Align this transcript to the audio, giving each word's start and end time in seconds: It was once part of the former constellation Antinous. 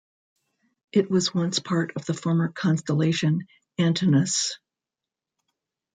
It 0.91 1.11
was 1.11 1.31
once 1.31 1.59
part 1.59 1.91
of 1.95 2.07
the 2.07 2.15
former 2.15 2.47
constellation 2.51 3.45
Antinous. 3.77 4.57